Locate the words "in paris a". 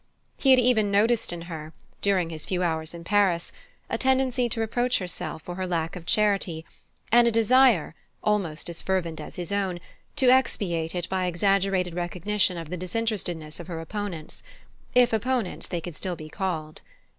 2.95-3.99